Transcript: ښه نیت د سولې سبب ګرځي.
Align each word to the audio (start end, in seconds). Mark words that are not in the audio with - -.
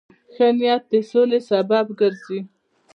ښه 0.33 0.47
نیت 0.57 0.83
د 0.91 0.93
سولې 1.11 1.39
سبب 1.49 1.85
ګرځي. 1.99 2.39